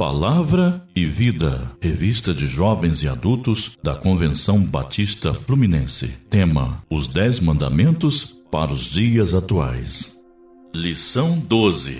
[0.00, 6.08] Palavra e Vida, revista de jovens e adultos da Convenção Batista Fluminense.
[6.30, 10.18] Tema: Os Dez Mandamentos para os Dias Atuais.
[10.74, 11.98] Lição 12: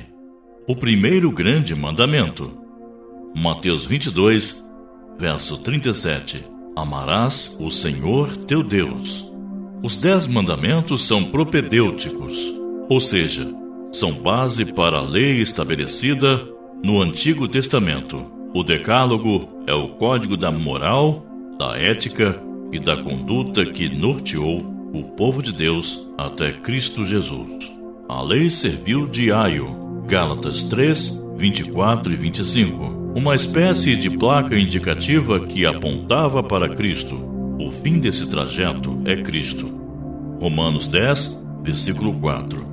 [0.67, 2.51] O primeiro grande mandamento.
[3.37, 4.65] Mateus 22,
[5.19, 6.43] verso 37.
[6.75, 9.31] Amarás o Senhor teu Deus.
[9.83, 12.51] Os dez mandamentos são propedêuticos,
[12.89, 13.47] ou seja,
[13.93, 16.49] são base para a lei estabelecida
[16.83, 21.27] no Antigo Testamento, o Decálogo é o código da moral,
[21.59, 24.61] da ética e da conduta que norteou
[24.93, 27.71] o povo de Deus até Cristo Jesus.
[28.09, 35.39] A lei serviu de aio, Gálatas 3, 24 e 25, uma espécie de placa indicativa
[35.39, 37.15] que apontava para Cristo.
[37.59, 39.67] O fim desse trajeto é Cristo.
[40.41, 42.67] Romanos 10, versículo 4.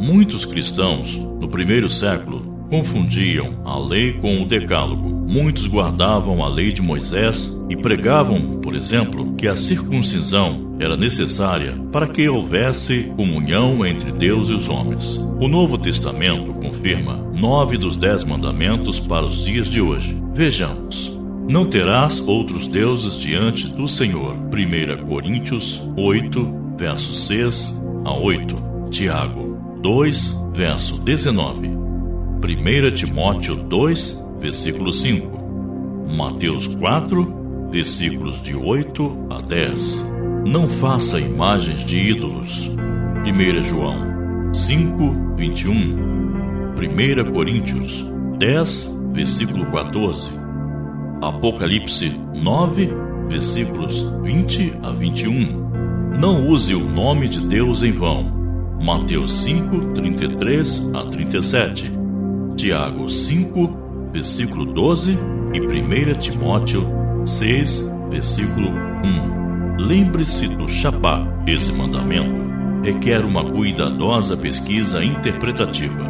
[0.00, 5.06] Muitos cristãos, no primeiro século, confundiam a lei com o decálogo.
[5.30, 11.76] Muitos guardavam a lei de Moisés e pregavam, por exemplo, que a circuncisão era necessária
[11.92, 15.16] para que houvesse comunhão entre Deus e os homens.
[15.38, 20.16] O Novo Testamento confirma nove dos dez mandamentos para os dias de hoje.
[20.34, 21.20] Vejamos.
[21.50, 24.34] Não terás outros deuses diante do Senhor.
[24.34, 28.56] 1 Coríntios 8, versos 6 a 8.
[28.90, 31.81] Tiago 2, verso 19.
[32.44, 40.04] 1 Timóteo 2, versículo 5, Mateus 4, versículos de 8 a 10.
[40.44, 42.68] Não faça imagens de ídolos.
[43.24, 45.72] 1 João 5, 21.
[47.22, 48.04] 1 Coríntios
[48.40, 50.32] 10, versículo 14.
[51.22, 52.90] Apocalipse 9,
[53.28, 56.18] versículos 20 a 21.
[56.18, 58.24] Não use o nome de Deus em vão.
[58.82, 62.01] Mateus 5, 33 a 37.
[62.56, 65.18] Tiago 5, versículo 12
[65.52, 66.86] e 1 Timóteo
[67.26, 69.76] 6, versículo 1.
[69.78, 71.26] Lembre-se do Shabá.
[71.46, 72.52] Esse mandamento
[72.82, 76.04] requer uma cuidadosa pesquisa interpretativa,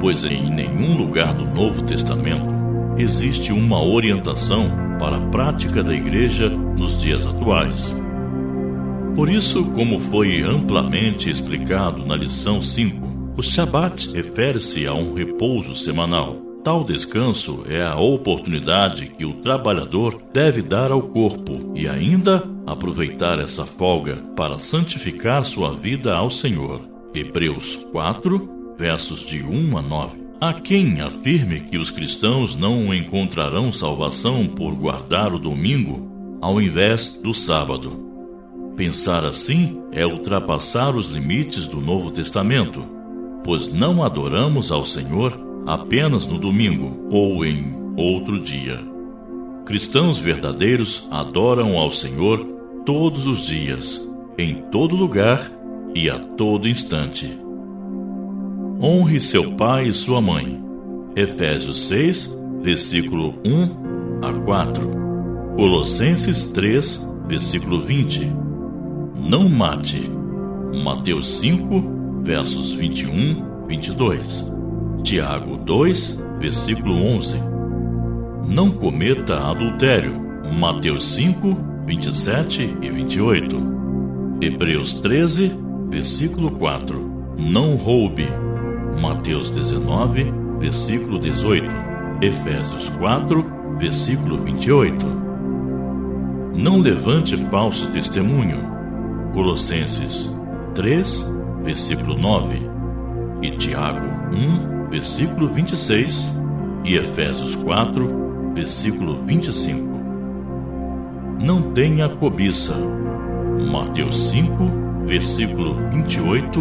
[0.00, 2.54] pois em nenhum lugar do Novo Testamento
[2.96, 7.94] existe uma orientação para a prática da igreja nos dias atuais.
[9.14, 15.74] Por isso, como foi amplamente explicado na lição 5, o Shabat refere-se a um repouso
[15.74, 16.36] semanal.
[16.62, 23.38] Tal descanso é a oportunidade que o trabalhador deve dar ao corpo e ainda aproveitar
[23.38, 26.80] essa folga para santificar sua vida ao Senhor.
[27.12, 30.24] Hebreus 4, versos de 1 a 9.
[30.40, 37.18] Há quem afirme que os cristãos não encontrarão salvação por guardar o domingo ao invés
[37.22, 38.04] do sábado.
[38.76, 42.93] Pensar assim é ultrapassar os limites do Novo Testamento
[43.44, 48.80] pois não adoramos ao Senhor apenas no domingo ou em outro dia.
[49.64, 52.44] Cristãos verdadeiros adoram ao Senhor
[52.84, 54.06] todos os dias,
[54.36, 55.50] em todo lugar
[55.94, 57.38] e a todo instante.
[58.80, 60.62] Honre seu pai e sua mãe.
[61.16, 64.90] Efésios 6, versículo 1 a 4.
[65.56, 68.30] Colossenses 3, versículo 20.
[69.16, 70.10] Não mate.
[70.82, 74.50] Mateus 5, versos 21, 22.
[75.02, 77.38] Tiago 2, versículo 11.
[78.48, 80.24] Não cometa adultério.
[80.58, 83.56] Mateus 5, 27 e 28.
[84.40, 85.52] Hebreus 13,
[85.90, 87.34] versículo 4.
[87.38, 88.26] Não roube.
[89.00, 91.66] Mateus 19, versículo 18.
[92.22, 93.44] Efésios 4,
[93.78, 95.04] versículo 28.
[96.56, 98.72] Não levante falso testemunho.
[99.34, 100.34] Colossenses
[100.74, 102.60] 3, versículo 9,
[103.42, 106.38] e Tiago 1, versículo 26,
[106.84, 109.94] e Efésios 4, versículo 25.
[111.40, 112.74] Não tenha cobiça.
[113.70, 114.64] Mateus 5,
[115.06, 116.60] versículo 28,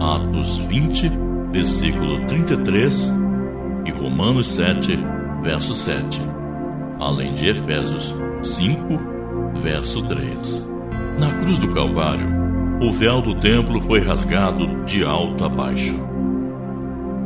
[0.00, 1.10] Atos 20,
[1.52, 3.12] versículo 33
[3.84, 4.98] e Romanos 7,
[5.42, 6.20] verso 7,
[6.98, 8.98] além de Efésios 5,
[9.62, 10.68] verso 3.
[11.18, 12.43] Na cruz do Calvário,
[12.84, 15.94] o véu do templo foi rasgado de alto a baixo.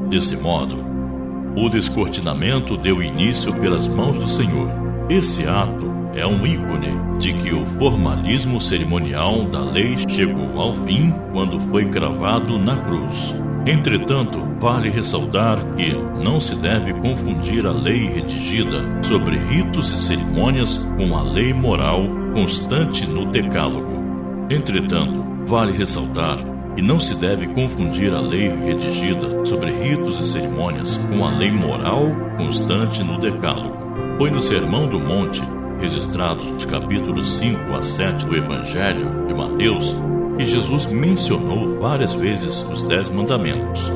[0.09, 0.77] Desse modo,
[1.57, 4.71] o descortinamento deu início pelas mãos do Senhor.
[5.11, 11.13] Esse ato é um ícone de que o formalismo cerimonial da lei chegou ao fim
[11.33, 13.35] quando foi cravado na cruz.
[13.67, 20.87] Entretanto, vale ressaltar que não se deve confundir a lei redigida sobre ritos e cerimônias
[20.97, 23.99] com a lei moral constante no Decálogo.
[24.49, 26.37] Entretanto, vale ressaltar
[26.77, 31.51] E não se deve confundir a lei redigida sobre ritos e cerimônias com a lei
[31.51, 32.07] moral
[32.37, 33.77] constante no Decálogo.
[34.17, 35.43] Foi no Sermão do Monte,
[35.81, 39.93] registrados nos capítulos 5 a 7 do Evangelho de Mateus,
[40.37, 43.91] que Jesus mencionou várias vezes os Dez Mandamentos.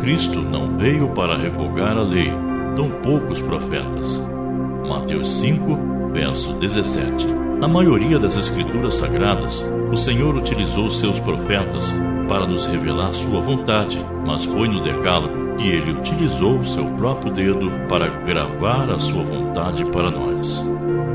[0.00, 2.32] Cristo não veio para revogar a lei,
[2.74, 4.20] tão poucos profetas.
[4.88, 7.43] Mateus 5, verso 17.
[7.64, 11.90] Na maioria das Escrituras Sagradas, o Senhor utilizou seus profetas
[12.28, 17.72] para nos revelar sua vontade, mas foi no Decálogo que ele utilizou seu próprio dedo
[17.88, 20.62] para gravar a sua vontade para nós.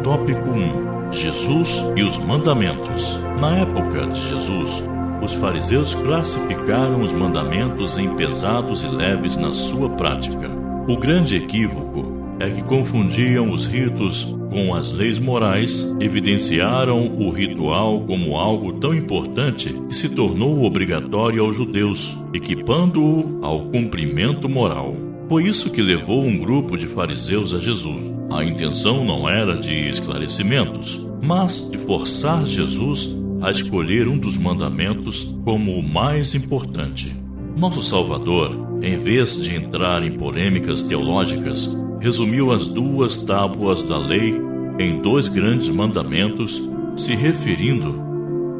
[0.04, 3.20] Tópico 1: Jesus e os mandamentos.
[3.40, 4.84] Na época de Jesus,
[5.22, 10.50] os fariseus classificaram os mandamentos em pesados e leves na sua prática.
[10.88, 18.02] O grande equívoco é que confundiam os ritos com as leis morais, evidenciaram o ritual
[18.02, 24.96] como algo tão importante que se tornou obrigatório aos judeus, equipando-o ao cumprimento moral.
[25.28, 28.02] Foi isso que levou um grupo de fariseus a Jesus.
[28.32, 35.36] A intenção não era de esclarecimentos, mas de forçar Jesus a escolher um dos mandamentos
[35.46, 37.16] como o mais importante.
[37.56, 44.40] Nosso Salvador, em vez de entrar em polêmicas teológicas, resumiu as duas tábuas da lei
[44.80, 46.62] em dois grandes mandamentos,
[46.96, 48.10] se referindo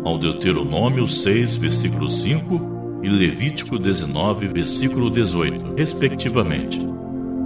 [0.04, 6.80] ao Deuteronômio 6, versículo 5 e Levítico 19, versículo 18, respectivamente.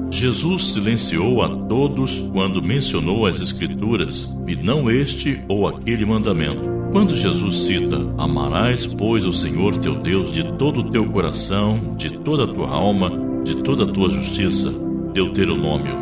[0.10, 6.62] Jesus silenciou a todos quando mencionou as Escrituras e não este ou aquele mandamento.
[6.92, 12.14] Quando Jesus cita: Amarás, pois, o Senhor teu Deus de todo o teu coração, de
[12.14, 13.12] toda a tua alma,
[13.44, 14.72] de toda a tua justiça,
[15.14, 15.94] Deuteronômio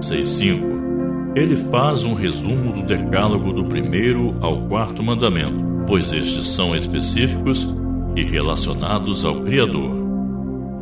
[0.00, 6.74] 6,5, ele faz um resumo do decálogo do primeiro ao quarto mandamento, pois estes são
[6.74, 7.72] específicos
[8.16, 10.04] e relacionados ao Criador.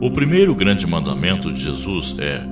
[0.00, 2.42] O primeiro grande mandamento de Jesus é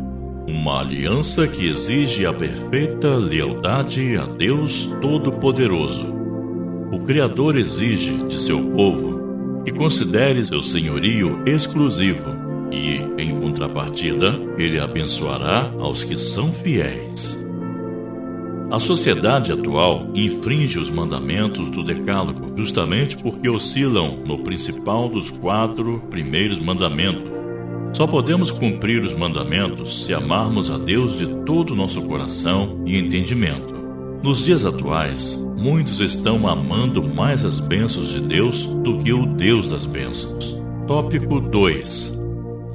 [0.46, 6.06] uma aliança que exige a perfeita lealdade a Deus Todo-Poderoso.
[6.92, 12.41] O Criador exige de seu povo que considere seu senhorio exclusivo
[12.72, 14.28] e, em contrapartida,
[14.58, 17.38] ele abençoará aos que são fiéis.
[18.70, 26.02] A sociedade atual infringe os mandamentos do Decálogo justamente porque oscilam no principal dos quatro
[26.10, 27.42] primeiros mandamentos
[27.92, 32.98] só podemos cumprir os mandamentos se amarmos a Deus de todo o nosso coração e
[32.98, 33.74] entendimento.
[34.22, 39.68] Nos dias atuais, muitos estão amando mais as bênçãos de Deus do que o Deus
[39.68, 40.56] das bênçãos.
[40.86, 42.21] Tópico 2: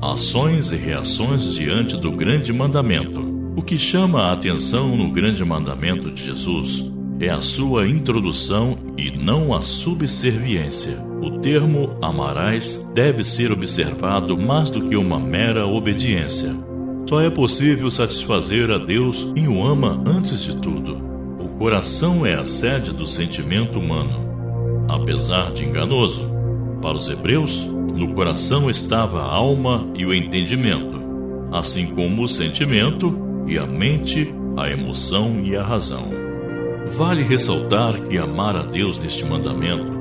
[0.01, 3.19] Ações e reações diante do grande mandamento.
[3.55, 9.09] O que chama a atenção no grande mandamento de Jesus é a sua introdução e
[9.09, 11.03] não a subserviência.
[11.19, 16.55] O termo amarás deve ser observado mais do que uma mera obediência.
[17.09, 21.01] Só é possível satisfazer a Deus quem o ama antes de tudo.
[21.39, 26.37] O coração é a sede do sentimento humano, apesar de enganoso.
[26.81, 27.65] Para os hebreus,
[27.95, 31.00] no coração estava a alma e o entendimento,
[31.51, 36.09] assim como o sentimento e a mente, a emoção e a razão.
[36.95, 39.97] Vale ressaltar que amar a Deus neste mandamento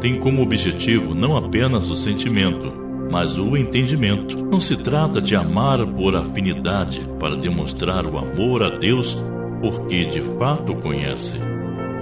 [0.00, 2.72] tem como objetivo não apenas o sentimento,
[3.12, 4.42] mas o entendimento.
[4.44, 9.22] Não se trata de amar por afinidade para demonstrar o amor a Deus
[9.60, 11.38] porque de fato conhece.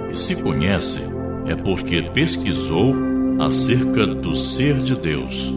[0.09, 1.01] E se conhece,
[1.45, 2.95] é porque pesquisou
[3.39, 5.53] acerca do ser de Deus.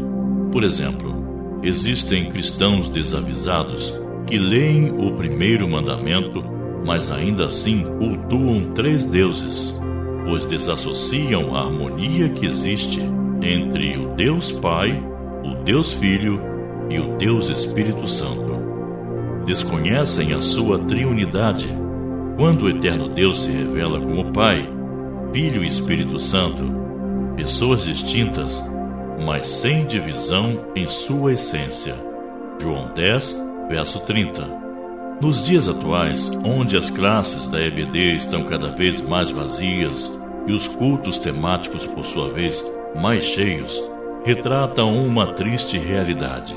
[0.51, 3.93] Por exemplo, existem cristãos desavisados
[4.27, 6.53] que leem o primeiro mandamento
[6.85, 9.75] mas ainda assim cultuam três deuses,
[10.25, 13.01] pois desassociam a harmonia que existe
[13.41, 15.03] entre o Deus Pai,
[15.45, 16.41] o Deus Filho
[16.91, 18.61] e o Deus Espírito Santo.
[19.45, 21.69] Desconhecem a sua triunidade.
[22.37, 24.69] Quando o eterno Deus se revela como Pai,
[25.33, 26.63] Filho e Espírito Santo,
[27.43, 28.65] pessoas distintas,
[29.27, 31.97] mas sem divisão em sua essência.
[32.61, 34.47] João 10, verso 30.
[35.21, 40.69] Nos dias atuais, onde as classes da EBD estão cada vez mais vazias e os
[40.69, 43.83] cultos temáticos, por sua vez, mais cheios,
[44.25, 46.55] retratam uma triste realidade.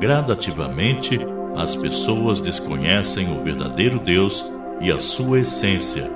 [0.00, 1.20] Gradativamente,
[1.54, 4.42] as pessoas desconhecem o verdadeiro Deus
[4.80, 6.10] e a sua essência.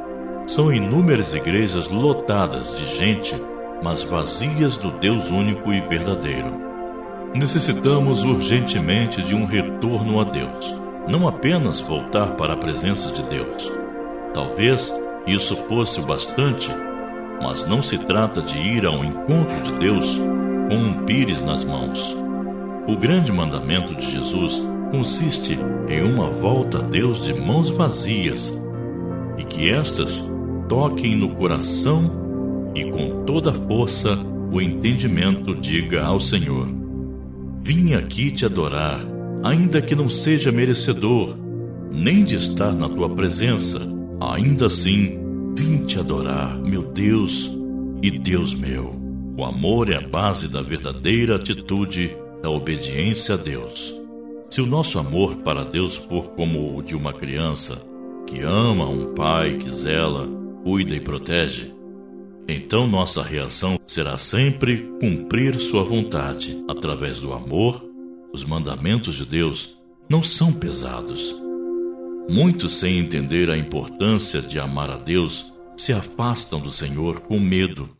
[0.46, 3.51] São inúmeras igrejas lotadas de gente,
[3.82, 6.60] mas vazias do Deus único e verdadeiro.
[7.34, 13.70] Necessitamos urgentemente de um retorno a Deus não apenas voltar para a presença de Deus.
[14.32, 14.92] Talvez
[15.26, 16.70] isso fosse o bastante,
[17.40, 20.16] mas não se trata de ir ao encontro de Deus
[20.68, 22.16] com um pires nas mãos.
[22.86, 25.58] O grande mandamento de Jesus consiste
[25.88, 28.52] em uma volta a Deus de mãos vazias
[29.38, 30.28] e que estas
[30.68, 32.22] toquem no coração
[32.75, 34.19] e com toda força
[34.50, 36.69] o entendimento diga ao Senhor:
[37.62, 39.00] Vim aqui te adorar,
[39.43, 41.37] ainda que não seja merecedor,
[41.91, 43.81] nem de estar na tua presença,
[44.21, 45.19] ainda assim
[45.57, 47.50] vim te adorar, meu Deus
[48.02, 49.00] e Deus meu.
[49.37, 53.95] O amor é a base da verdadeira atitude da obediência a Deus.
[54.50, 57.81] Se o nosso amor para Deus for como o de uma criança,
[58.26, 60.29] que ama um pai que zela,
[60.62, 61.73] cuida e protege,
[62.49, 67.82] então nossa reação será sempre cumprir Sua vontade através do amor.
[68.32, 69.76] Os mandamentos de Deus
[70.08, 71.34] não são pesados.
[72.28, 77.90] Muitos, sem entender a importância de amar a Deus, se afastam do Senhor com medo,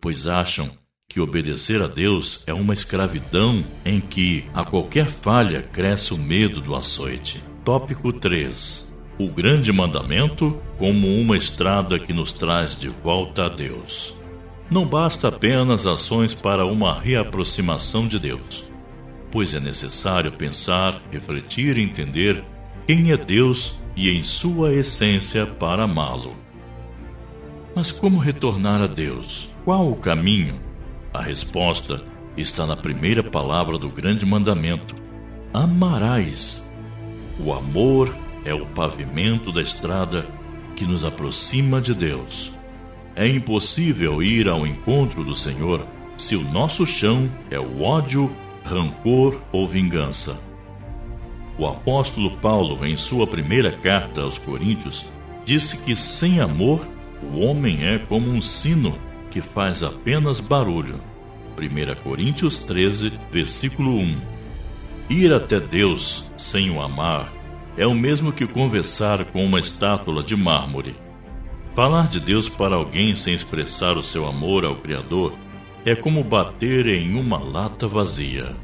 [0.00, 0.70] pois acham
[1.08, 6.60] que obedecer a Deus é uma escravidão em que a qualquer falha cresce o medo
[6.60, 7.42] do açoite.
[7.64, 8.89] Tópico 3.
[9.20, 14.14] O grande mandamento como uma estrada que nos traz de volta a Deus.
[14.70, 18.64] Não basta apenas ações para uma reaproximação de Deus,
[19.30, 22.42] pois é necessário pensar, refletir e entender
[22.86, 26.34] quem é Deus e em sua essência para amá-lo.
[27.76, 29.50] Mas como retornar a Deus?
[29.66, 30.58] Qual o caminho?
[31.12, 32.02] A resposta
[32.38, 34.94] está na primeira palavra do grande mandamento:
[35.52, 36.66] Amarás.
[37.38, 38.10] O amor
[38.44, 40.26] é o pavimento da estrada
[40.74, 42.52] que nos aproxima de Deus.
[43.14, 45.84] É impossível ir ao encontro do Senhor
[46.16, 48.30] se o nosso chão é o ódio,
[48.64, 50.38] rancor ou vingança.
[51.58, 55.04] O apóstolo Paulo, em sua primeira carta aos Coríntios,
[55.44, 56.86] disse que sem amor
[57.22, 58.98] o homem é como um sino
[59.30, 61.00] que faz apenas barulho.
[61.58, 64.16] 1 Coríntios 13, versículo 1.
[65.10, 67.39] Ir até Deus sem o amar
[67.76, 70.94] é o mesmo que conversar com uma estátua de mármore.
[71.74, 75.36] Falar de Deus para alguém sem expressar o seu amor ao Criador
[75.84, 78.54] é como bater em uma lata vazia.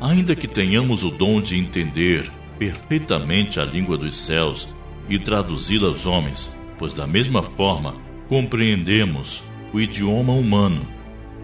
[0.00, 4.68] Ainda que tenhamos o dom de entender perfeitamente a língua dos céus
[5.08, 7.94] e traduzi-la aos homens, pois da mesma forma
[8.28, 9.42] compreendemos
[9.72, 10.82] o idioma humano.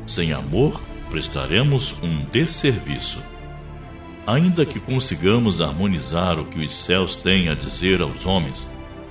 [0.07, 3.23] Sem amor, prestaremos um desserviço.
[4.27, 8.67] Ainda que consigamos harmonizar o que os céus têm a dizer aos homens,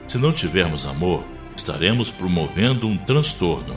[0.07, 1.23] se não tivermos amor,
[1.55, 3.75] estaremos promovendo um transtorno.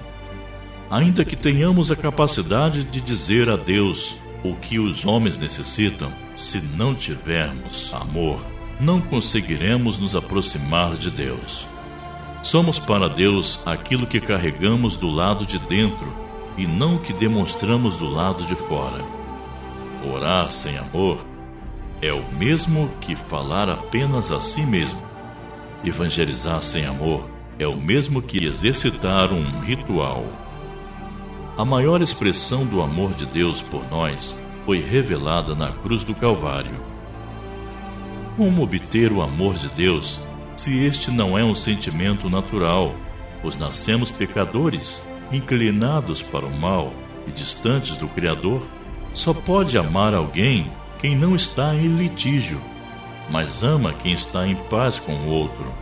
[0.90, 6.59] Ainda que tenhamos a capacidade de dizer a Deus o que os homens necessitam, se
[6.61, 8.40] não tivermos amor,
[8.81, 11.66] não conseguiremos nos aproximar de Deus.
[12.43, 16.16] Somos para Deus aquilo que carregamos do lado de dentro
[16.57, 19.16] e não o que demonstramos do lado de fora.
[20.13, 21.25] Orar sem amor
[22.01, 25.03] é o mesmo que falar apenas a si mesmo.
[25.85, 30.25] Evangelizar sem amor é o mesmo que exercitar um ritual.
[31.59, 36.85] A maior expressão do amor de Deus por nós foi revelada na cruz do Calvário.
[38.37, 40.23] Como obter o amor de Deus
[40.57, 42.95] se este não é um sentimento natural,
[43.43, 46.93] pois nascemos pecadores, inclinados para o mal
[47.27, 48.67] e distantes do Criador,
[49.17, 52.61] só pode amar alguém quem não está em litígio,
[53.31, 55.75] mas ama quem está em paz com o outro.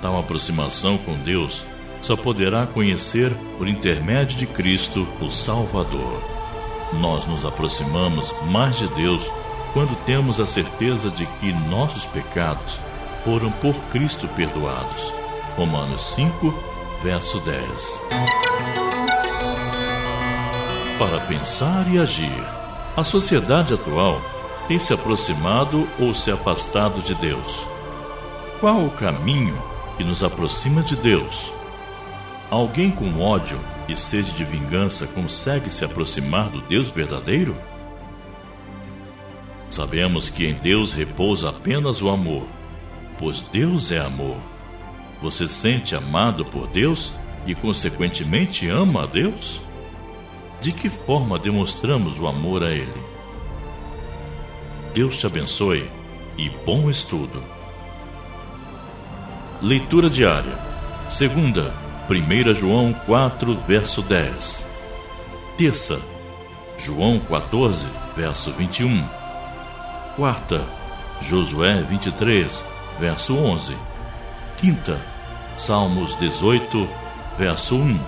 [0.00, 1.64] Tal aproximação com Deus
[2.00, 6.22] só poderá conhecer por intermédio de Cristo, o Salvador.
[7.00, 9.28] Nós nos aproximamos mais de Deus
[9.72, 12.80] quando temos a certeza de que nossos pecados
[13.24, 15.12] foram por Cristo perdoados.
[15.56, 16.54] Romanos 5,
[17.02, 18.47] verso 10.
[20.98, 22.44] Para pensar e agir,
[22.96, 24.20] a sociedade atual
[24.66, 27.66] tem se aproximado ou se afastado de Deus.
[28.60, 29.56] Qual o caminho
[29.96, 31.52] que nos aproxima de Deus?
[32.50, 37.56] Alguém com ódio e sede de vingança consegue se aproximar do Deus verdadeiro?
[39.70, 42.46] Sabemos que em Deus repousa apenas o amor
[43.18, 44.38] pois Deus é amor.
[45.20, 47.12] Você sente amado por Deus
[47.44, 49.60] e, consequentemente, ama a Deus?
[50.60, 53.02] De que forma demonstramos o amor a Ele?
[54.92, 55.88] Deus te abençoe
[56.36, 57.40] e bom estudo.
[59.62, 60.58] Leitura diária.
[61.08, 61.72] Segunda,
[62.10, 64.66] 1 João 4, verso 10.
[65.56, 66.00] Terça,
[66.76, 67.86] João 14,
[68.16, 69.04] verso 21.
[70.16, 70.64] Quarta,
[71.20, 73.76] Josué 23, verso 11.
[74.56, 75.00] Quinta,
[75.56, 76.88] Salmos 18,
[77.36, 78.00] verso 1.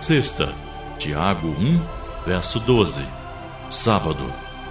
[0.00, 0.52] Sexta,
[1.00, 1.80] Tiago 1,
[2.26, 3.02] verso 12.
[3.70, 4.22] Sábado,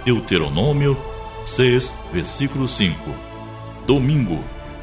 [0.04, 0.96] Deuteronômio
[1.44, 2.96] 6, versículo 5.
[3.84, 4.38] Domingo,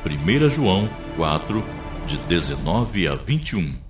[0.06, 1.63] 1 João 4,
[2.06, 3.87] de 19 a 21.